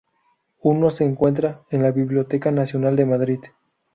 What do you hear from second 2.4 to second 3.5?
Nacional de Madrid.